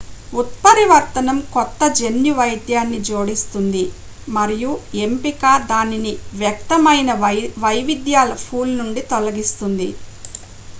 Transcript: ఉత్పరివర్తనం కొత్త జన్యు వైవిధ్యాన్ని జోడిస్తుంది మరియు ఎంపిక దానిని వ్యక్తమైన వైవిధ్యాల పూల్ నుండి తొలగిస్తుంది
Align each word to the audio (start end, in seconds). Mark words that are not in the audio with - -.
ఉత్పరివర్తనం 0.33 1.39
కొత్త 1.53 1.87
జన్యు 1.99 2.33
వైవిధ్యాన్ని 2.37 2.99
జోడిస్తుంది 3.07 3.83
మరియు 4.27 4.71
ఎంపిక 5.03 5.43
దానిని 5.69 6.13
వ్యక్తమైన 6.41 7.11
వైవిధ్యాల 7.63 8.33
పూల్ 8.45 8.75
నుండి 8.81 9.03
తొలగిస్తుంది 9.11 9.89